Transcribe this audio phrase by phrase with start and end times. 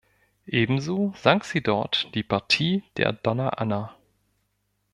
[0.47, 3.95] Ebenso sang sie dort die Partie der Donna Anna.